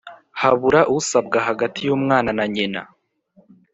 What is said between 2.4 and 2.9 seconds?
nyina.